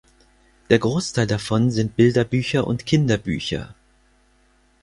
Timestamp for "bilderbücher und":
1.95-2.87